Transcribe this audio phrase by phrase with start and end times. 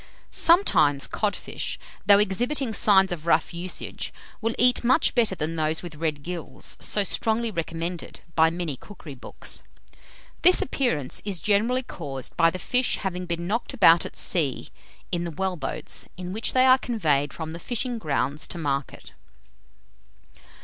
[0.31, 5.93] Sometimes, codfish, though exhibiting signs of rough usage, will eat much better than those with
[5.93, 9.61] red gills, so strongly recommended by many cookery books.
[10.41, 14.69] This appearance is generally caused by the fish having been knocked about at sea,
[15.11, 19.13] in the well boats, in which they are conveyed from the fishing grounds to market.